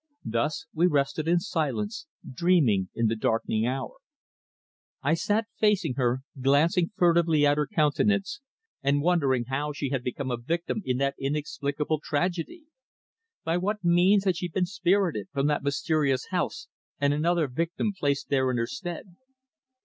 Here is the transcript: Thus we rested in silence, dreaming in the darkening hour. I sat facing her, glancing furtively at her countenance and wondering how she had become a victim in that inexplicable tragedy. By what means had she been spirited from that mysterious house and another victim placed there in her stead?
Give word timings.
Thus 0.25 0.65
we 0.73 0.87
rested 0.87 1.27
in 1.27 1.39
silence, 1.39 2.07
dreaming 2.27 2.89
in 2.95 3.05
the 3.05 3.15
darkening 3.15 3.67
hour. 3.67 3.97
I 5.03 5.13
sat 5.13 5.45
facing 5.59 5.93
her, 5.93 6.21
glancing 6.41 6.89
furtively 6.97 7.45
at 7.45 7.57
her 7.57 7.67
countenance 7.67 8.41
and 8.81 9.03
wondering 9.03 9.43
how 9.45 9.73
she 9.73 9.89
had 9.91 10.03
become 10.03 10.31
a 10.31 10.37
victim 10.37 10.81
in 10.85 10.97
that 10.97 11.13
inexplicable 11.19 11.99
tragedy. 12.03 12.63
By 13.43 13.57
what 13.57 13.83
means 13.83 14.23
had 14.23 14.37
she 14.37 14.47
been 14.49 14.65
spirited 14.65 15.27
from 15.31 15.45
that 15.49 15.61
mysterious 15.61 16.29
house 16.31 16.67
and 16.99 17.13
another 17.13 17.47
victim 17.47 17.93
placed 17.95 18.29
there 18.29 18.49
in 18.49 18.57
her 18.57 18.65
stead? 18.65 19.15